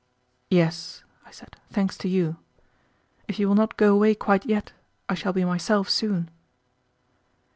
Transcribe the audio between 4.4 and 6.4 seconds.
yet, I shall be myself soon."